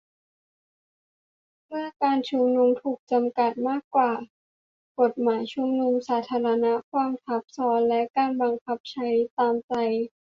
[1.67, 4.13] เมื่อการชุมนุม ถูกจำกัดมากกว่า
[4.99, 9.73] กฎหมายชุมนุมสาธารณะ: ความทับซ้อนและการบังคับใช้ตามใจ